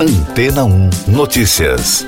[0.00, 2.06] Antena 1 Notícias.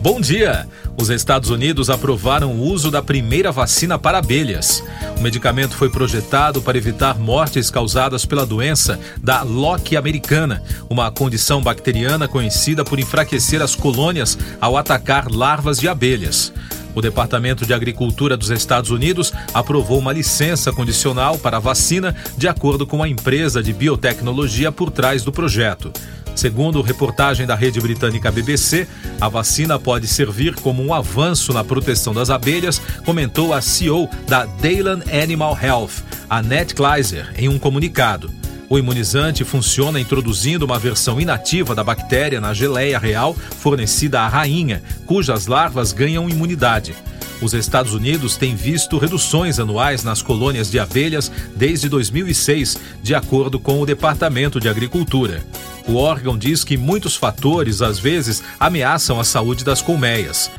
[0.00, 0.68] Bom dia!
[0.96, 4.84] Os Estados Unidos aprovaram o uso da primeira vacina para abelhas.
[5.16, 11.60] O medicamento foi projetado para evitar mortes causadas pela doença da loque americana, uma condição
[11.60, 16.52] bacteriana conhecida por enfraquecer as colônias ao atacar larvas de abelhas.
[16.98, 22.48] O Departamento de Agricultura dos Estados Unidos aprovou uma licença condicional para a vacina, de
[22.48, 25.92] acordo com a empresa de biotecnologia por trás do projeto.
[26.34, 28.88] Segundo reportagem da rede britânica BBC,
[29.20, 34.44] a vacina pode servir como um avanço na proteção das abelhas, comentou a CEO da
[34.44, 38.28] Daylan Animal Health, Annette Kleiser, em um comunicado.
[38.70, 44.82] O imunizante funciona introduzindo uma versão inativa da bactéria na geleia real fornecida à rainha,
[45.06, 46.94] cujas larvas ganham imunidade.
[47.40, 53.58] Os Estados Unidos têm visto reduções anuais nas colônias de abelhas desde 2006, de acordo
[53.58, 55.42] com o Departamento de Agricultura.
[55.86, 60.50] O órgão diz que muitos fatores, às vezes, ameaçam a saúde das colmeias.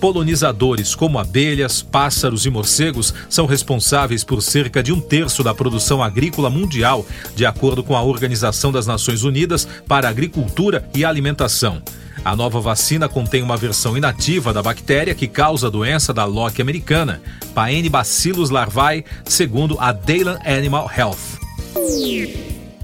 [0.00, 6.02] Polonizadores como abelhas, pássaros e morcegos são responsáveis por cerca de um terço da produção
[6.02, 7.04] agrícola mundial,
[7.34, 11.82] de acordo com a Organização das Nações Unidas para Agricultura e Alimentação.
[12.24, 16.62] A nova vacina contém uma versão inativa da bactéria que causa a doença da loque
[16.62, 17.20] americana,
[17.54, 21.38] Paenibacillus larvae, segundo a Daylan Animal Health.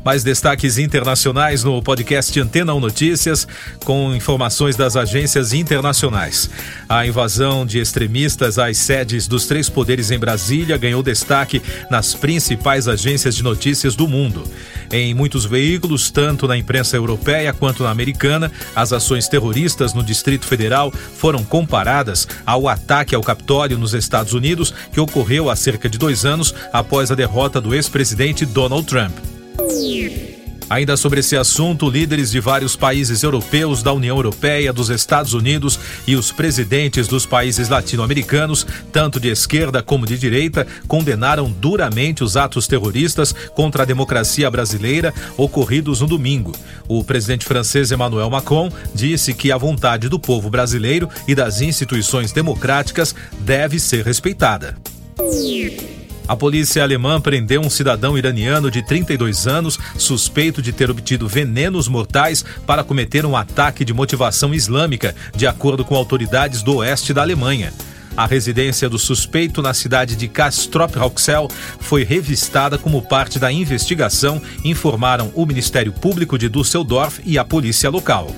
[0.04, 3.48] Mais destaques internacionais no podcast Antena 1 Notícias,
[3.84, 6.50] com informações das agências internacionais.
[6.86, 12.86] A invasão de extremistas às sedes dos três poderes em Brasília ganhou destaque nas principais
[12.86, 14.44] agências de notícias do mundo.
[14.92, 20.46] Em muitos veículos, tanto na imprensa europeia quanto na americana, as ações terroristas no Distrito
[20.46, 25.96] Federal foram comparadas ao ataque ao Capitólio nos Estados Unidos, que ocorreu há cerca de
[25.96, 29.33] dois anos após a derrota do ex-presidente Donald Trump.
[30.68, 35.78] Ainda sobre esse assunto, líderes de vários países europeus, da União Europeia, dos Estados Unidos
[36.06, 42.36] e os presidentes dos países latino-americanos, tanto de esquerda como de direita, condenaram duramente os
[42.36, 46.52] atos terroristas contra a democracia brasileira ocorridos no domingo.
[46.88, 52.32] O presidente francês Emmanuel Macron disse que a vontade do povo brasileiro e das instituições
[52.32, 54.76] democráticas deve ser respeitada.
[56.26, 61.86] A polícia alemã prendeu um cidadão iraniano de 32 anos, suspeito de ter obtido venenos
[61.86, 67.20] mortais para cometer um ataque de motivação islâmica, de acordo com autoridades do oeste da
[67.20, 67.72] Alemanha.
[68.16, 75.30] A residência do suspeito na cidade de Castrop-Rauxel foi revistada como parte da investigação, informaram
[75.34, 78.30] o Ministério Público de Düsseldorf e a polícia local.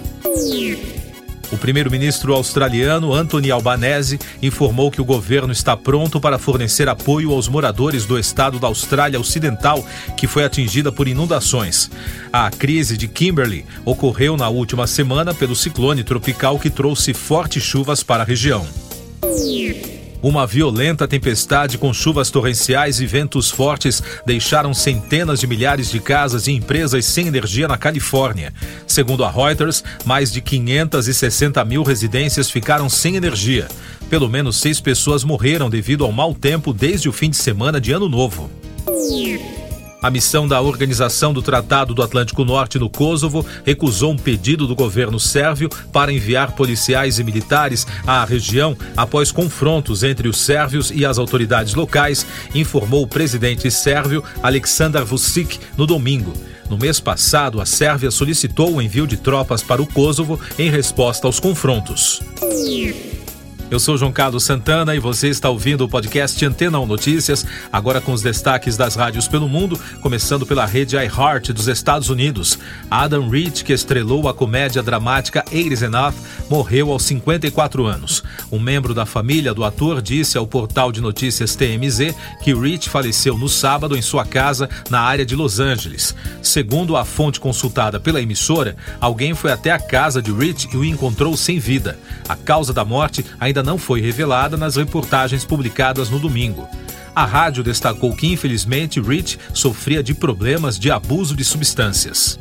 [1.53, 7.49] O primeiro-ministro australiano Anthony Albanese informou que o governo está pronto para fornecer apoio aos
[7.49, 9.87] moradores do estado da Austrália Ocidental,
[10.17, 11.91] que foi atingida por inundações.
[12.33, 18.03] A crise de Kimberley ocorreu na última semana pelo ciclone tropical que trouxe fortes chuvas
[18.03, 18.86] para a região.
[20.23, 26.47] Uma violenta tempestade com chuvas torrenciais e ventos fortes deixaram centenas de milhares de casas
[26.47, 28.53] e empresas sem energia na Califórnia.
[28.87, 33.69] Segundo a Reuters, mais de 560 mil residências ficaram sem energia.
[34.09, 37.93] Pelo menos seis pessoas morreram devido ao mau tempo desde o fim de semana de
[37.93, 38.51] Ano Novo.
[40.07, 44.77] A missão da Organização do Tratado do Atlântico Norte no Kosovo recusou um pedido do
[44.77, 51.05] governo sérvio para enviar policiais e militares à região após confrontos entre os sérvios e
[51.05, 52.25] as autoridades locais,
[52.55, 56.33] informou o presidente sérvio Aleksandar Vučić no domingo.
[56.71, 61.27] No mês passado, a Sérvia solicitou o envio de tropas para o Kosovo em resposta
[61.27, 62.23] aos confrontos.
[63.69, 68.01] Eu sou João Carlos Santana e você está ouvindo o podcast Antena 1 Notícias, agora
[68.01, 72.61] com os destaques das rádios pelo mundo, começando pela rede iHeart dos Estados Unidos.
[72.89, 76.15] Adam Rich, que estrelou a comédia dramática It Is Enough,
[76.49, 78.23] morreu aos 54 anos.
[78.51, 83.37] Um membro da família do ator disse ao portal de notícias TMZ que Rich faleceu
[83.37, 86.15] no sábado em sua casa na área de Los Angeles.
[86.43, 90.85] Segundo a fonte consultada pela emissora, alguém foi até a casa de Rich e o
[90.85, 91.99] encontrou sem vida.
[92.29, 96.69] A causa da morte ainda não foi revelada nas reportagens publicadas no domingo.
[97.15, 102.39] A rádio destacou que, infelizmente, Rich sofria de problemas de abuso de substâncias.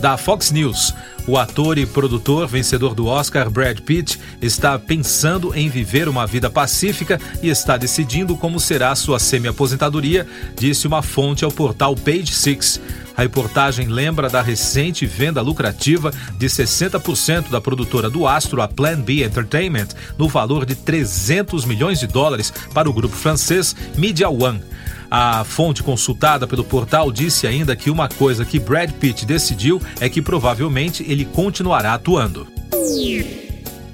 [0.00, 0.94] Da Fox News,
[1.26, 6.50] o ator e produtor vencedor do Oscar, Brad Pitt, está pensando em viver uma vida
[6.50, 10.26] pacífica e está decidindo como será sua semi-aposentadoria,
[10.56, 12.80] disse uma fonte ao portal Page Six.
[13.16, 19.00] A reportagem lembra da recente venda lucrativa de 60% da produtora do astro, a Plan
[19.00, 24.62] B Entertainment, no valor de 300 milhões de dólares para o grupo francês Media One.
[25.10, 30.08] A fonte consultada pelo portal disse ainda que uma coisa que Brad Pitt decidiu é
[30.08, 32.46] que provavelmente ele continuará atuando.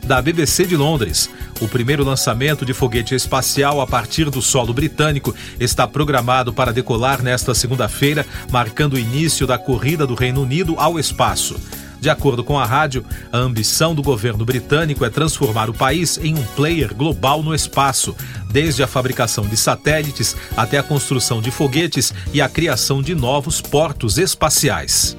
[0.04, 1.30] Da BBC de Londres.
[1.58, 7.22] O primeiro lançamento de foguete espacial a partir do solo britânico está programado para decolar
[7.22, 11.58] nesta segunda-feira, marcando o início da corrida do Reino Unido ao espaço.
[12.00, 16.34] De acordo com a rádio, a ambição do governo britânico é transformar o país em
[16.34, 18.14] um player global no espaço,
[18.50, 23.60] desde a fabricação de satélites até a construção de foguetes e a criação de novos
[23.60, 25.16] portos espaciais.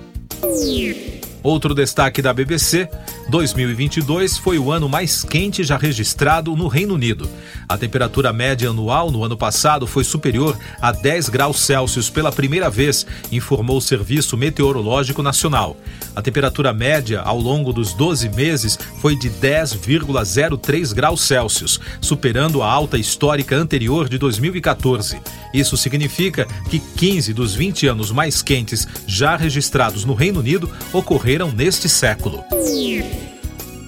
[1.43, 2.89] Outro destaque da BBC:
[3.29, 7.29] 2022 foi o ano mais quente já registrado no Reino Unido.
[7.67, 12.69] A temperatura média anual no ano passado foi superior a 10 graus Celsius pela primeira
[12.69, 15.75] vez, informou o Serviço Meteorológico Nacional.
[16.15, 22.71] A temperatura média ao longo dos 12 meses foi de 10,03 graus Celsius, superando a
[22.71, 25.19] alta histórica anterior de 2014.
[25.53, 31.51] Isso significa que 15 dos 20 anos mais quentes já registrados no Reino Unido ocorreram
[31.51, 32.43] neste século.